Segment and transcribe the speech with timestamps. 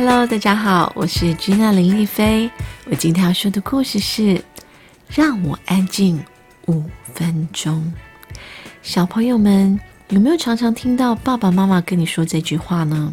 [0.00, 2.48] Hello，大家好，我是 Gina 林丽菲。
[2.84, 4.22] 我今天要说的故事是
[5.08, 6.22] 《让我安静
[6.68, 7.92] 五分钟》。
[8.80, 9.76] 小朋友们
[10.10, 13.12] 有没有常常听到爸爸妈妈跟你说这句话呢？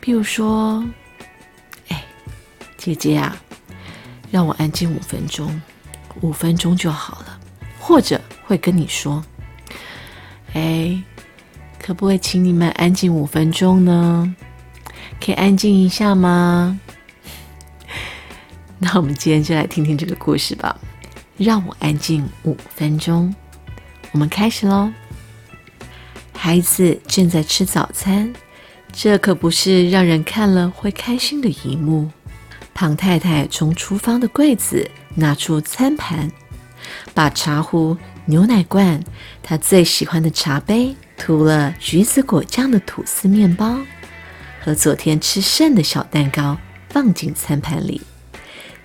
[0.00, 0.82] 比如说，
[1.88, 2.02] 哎，
[2.78, 3.36] 姐姐啊，
[4.30, 5.60] 让我安静五分钟，
[6.22, 7.38] 五分钟就好了。
[7.78, 9.22] 或者会跟你说，
[10.54, 10.98] 哎，
[11.78, 14.34] 可不可以请你们安静五分钟呢？
[15.20, 16.78] 可以安静一下吗？
[18.78, 20.78] 那我们今天就来听听这个故事吧。
[21.36, 23.34] 让我安静五分钟。
[24.12, 24.90] 我们开始喽。
[26.34, 28.32] 孩子正在吃早餐，
[28.92, 32.10] 这可不是让人看了会开心的一幕。
[32.72, 36.30] 胖太太从厨房的柜子拿出餐盘，
[37.14, 37.96] 把茶壶、
[38.26, 39.02] 牛奶罐、
[39.42, 43.78] 她最喜欢的茶杯、涂了橘子果酱的吐司面包。
[44.66, 48.02] 和昨天吃剩的小蛋糕放进餐盘里，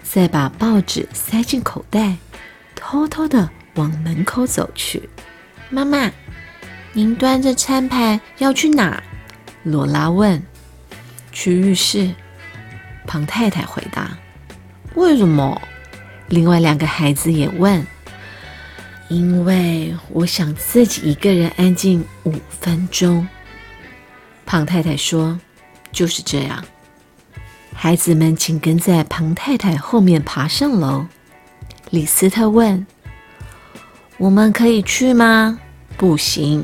[0.04, 2.18] 再把报纸塞进口袋，
[2.76, 5.10] 偷偷的往门口走去。
[5.72, 6.12] 妈妈，
[6.94, 9.02] 您端着餐盘要去哪？
[9.64, 10.40] 罗拉问。
[11.32, 12.14] 去浴室。
[13.08, 14.16] 庞太太回答。
[14.94, 15.60] 为什么？
[16.28, 17.84] 另外两个孩子也问。
[19.08, 23.28] 因为我想自己一个人安静五分钟。
[24.46, 25.40] 庞太太说。
[25.92, 26.64] 就是这样，
[27.74, 31.06] 孩子们紧跟在庞太太后面爬上楼。
[31.90, 32.86] 李斯特问
[34.18, 35.60] ：“我们可以去吗
[35.98, 36.64] ？”“不行。”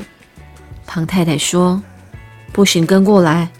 [0.86, 1.82] 庞太太说。
[2.52, 3.50] “不行，跟过来。”“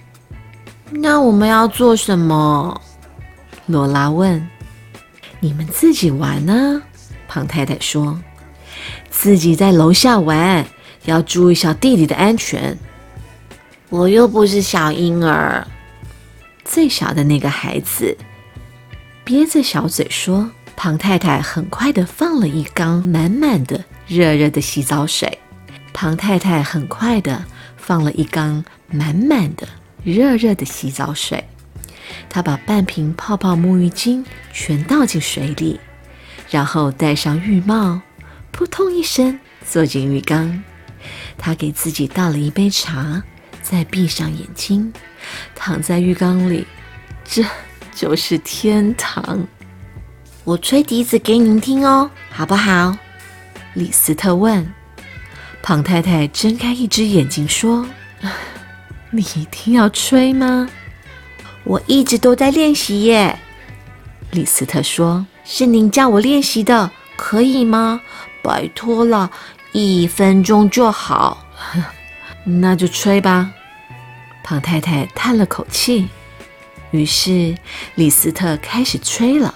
[0.91, 2.81] 那我们要做什么？”
[3.67, 4.49] 罗拉问。
[5.41, 6.83] “你们自己玩呢。”
[7.29, 8.19] 庞太太说。
[9.11, 10.67] “自己在楼下玩，
[11.05, 12.79] 要注意小弟弟的安全。”
[13.91, 15.67] 我又不是小婴儿，
[16.63, 18.15] 最小的那个孩子
[19.25, 25.39] 憋着小嘴说：“庞太太很快的放了一缸满满的热热的洗澡水。”
[25.95, 27.47] 庞太太很快的
[27.79, 29.67] 放了一缸满满的
[30.05, 31.43] 热热的洗澡水。
[32.29, 34.23] 她把半瓶泡泡沐浴巾
[34.53, 35.81] 全倒进水里，
[36.51, 38.03] 然后戴上浴帽，
[38.53, 40.63] 扑通一声坐进浴缸。
[41.39, 43.23] 她给自己倒了一杯茶。
[43.71, 44.91] 再闭上眼睛，
[45.55, 46.67] 躺在浴缸里，
[47.23, 47.45] 这
[47.95, 49.47] 就是天堂。
[50.45, 52.97] 我吹笛子给您听哦，好不好？
[53.75, 54.67] 李斯特问。
[55.63, 57.87] 胖太太睁开一只眼睛说
[59.13, 60.67] ：“你一定要吹吗？”
[61.65, 63.39] 我一直都在练习耶。
[64.31, 68.01] 李斯特说：“是您叫我练习的，可以吗？
[68.43, 69.31] 拜托了，
[69.73, 71.45] 一分钟就好。
[72.45, 73.53] 那就吹吧。”
[74.49, 76.09] 胖太太叹了口气，
[76.91, 77.55] 于是
[77.97, 79.55] 李斯特开始吹了。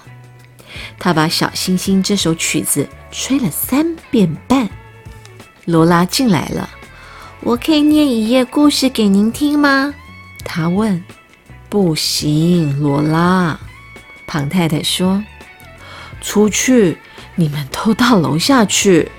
[0.99, 4.69] 他把《小星星》这首曲子吹了三遍半。
[5.65, 6.69] 罗拉进来了，
[7.39, 9.91] 我可以念一页故事给您听吗？
[10.45, 11.03] 他问。
[11.69, 13.59] 不行，罗拉。
[14.27, 15.23] 胖太太说
[16.21, 16.99] ：“出去，
[17.33, 19.11] 你们都到楼下去。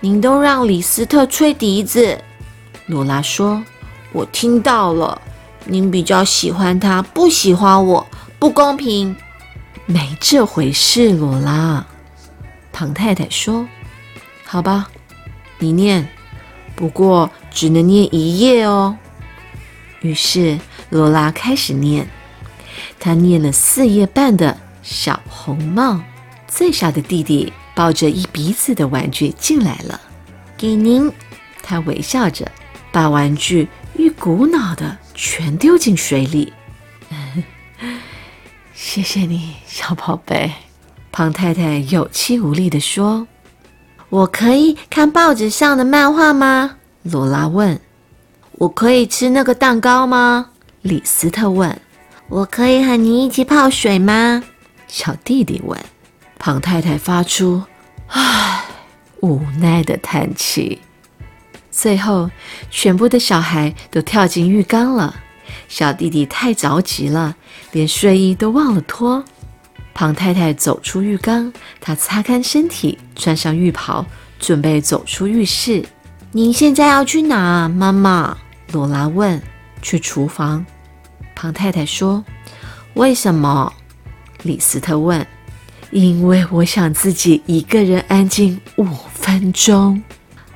[0.00, 2.20] 您都让李斯特吹笛子。”
[2.86, 3.62] 罗拉说。
[4.14, 5.20] 我听到了，
[5.64, 8.06] 您比较喜欢他，不喜欢我，
[8.38, 9.14] 不公平。
[9.86, 11.84] 没这回事，罗拉。
[12.72, 13.66] 庞太太说
[14.46, 14.88] ：“好吧，
[15.58, 16.08] 你念，
[16.76, 18.96] 不过只能念一页哦。”
[20.00, 20.60] 于是
[20.90, 22.08] 罗拉开始念，
[23.00, 26.00] 她念了四页半的小红帽。
[26.46, 30.00] 最小的弟弟抱着一鼻子的玩具进来了，
[30.56, 31.10] 给您。
[31.64, 32.48] 他微笑着
[32.92, 33.68] 把玩具。
[33.96, 36.52] 一股脑的全丢进水里。
[38.74, 40.52] 谢谢你，小宝贝。
[41.12, 43.26] 胖太太有气无力地说
[44.10, 47.80] ：“我可以看报纸上的漫画吗？”罗拉问。
[48.58, 50.50] “我可以吃那个蛋糕吗？”
[50.82, 51.80] 李斯特问。
[52.28, 54.42] “我可以和你一起泡水吗？”
[54.88, 55.78] 小弟弟问。
[56.38, 57.62] 胖太太发出
[58.08, 58.64] “唉”
[59.22, 60.80] 无奈的叹气。
[61.76, 62.30] 最后，
[62.70, 65.16] 全部的小孩都跳进浴缸了。
[65.68, 67.34] 小弟弟太着急了，
[67.72, 69.24] 连睡衣都忘了脱。
[69.92, 74.06] 庞太太走出浴缸，她擦干身体，穿上浴袍，
[74.38, 75.84] 准备走出浴室。
[76.30, 78.38] 您现在要去哪，妈妈？
[78.70, 79.42] 罗拉问。
[79.82, 80.64] 去厨房。
[81.34, 82.24] 庞太太说。
[82.94, 83.72] 为什么？
[84.44, 85.26] 李斯特问。
[85.90, 90.00] 因为我想自己一个人安静五分钟。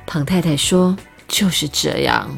[0.07, 0.97] 庞太太说。
[1.29, 2.29] 就是这样，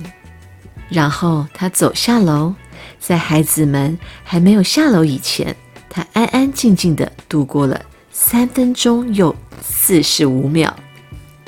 [0.90, 2.54] 然后他走下楼，
[3.00, 5.56] 在孩子们还没有下楼以前，
[5.90, 10.76] 他安安静静的度过了三分钟又四十五秒。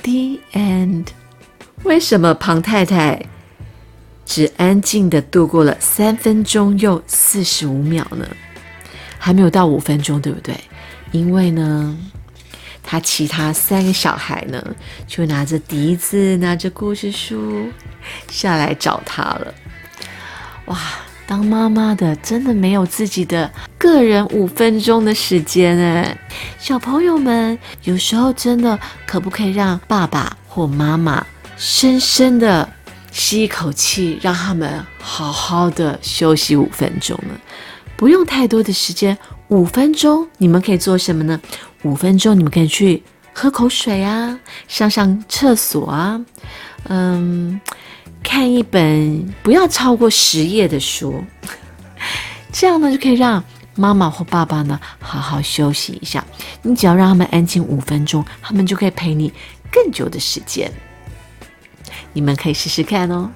[0.01, 1.07] The end。
[1.83, 3.21] 为什么庞太太
[4.25, 8.25] 只安静的度过了三分钟又四十五秒呢？
[9.19, 10.55] 还没有到五分钟，对不对？
[11.11, 11.97] 因为呢，
[12.83, 14.63] 他其他三个小孩呢，
[15.07, 17.71] 就拿着笛子、拿着故事书
[18.29, 19.53] 下来找他了。
[20.65, 20.77] 哇！
[21.25, 26.17] 当妈妈的真的没有自己的个人五分钟的时间哎，
[26.59, 28.77] 小朋友们，有时候真的
[29.07, 31.25] 可不可以让爸爸或妈妈
[31.55, 32.69] 深深的
[33.09, 37.33] 吸一口气，让他们好好的休息五分钟呢？
[38.03, 39.17] 不用太多的时间，
[39.47, 41.39] 五分钟你们可以做什么呢？
[41.83, 43.01] 五分钟你们可以去
[43.33, 46.21] 喝口水啊，上上厕所啊，
[46.89, 47.61] 嗯。
[48.21, 51.23] 看一本不要超过十页的书，
[52.51, 53.41] 这样呢就可以让
[53.73, 56.21] 妈妈或爸爸呢好好休息一下。
[56.61, 59.31] 你只要让他们安静五分钟，他们就可以陪你
[59.71, 60.69] 更久的时间。
[62.11, 63.31] 你们可以试试看哦。